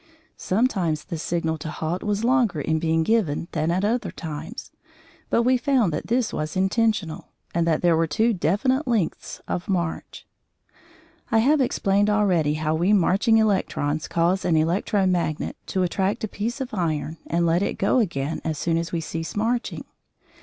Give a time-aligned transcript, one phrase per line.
[0.35, 4.71] Sometimes the signal to halt was longer in being given than at other times,
[5.29, 9.69] but we found that this was intentional, and that there were two definite lengths of
[9.69, 10.25] march.
[11.31, 16.27] I have explained already how we marching electrons cause an electro magnet to attract a
[16.27, 19.85] piece of iron and let it go again as soon as we cease marching.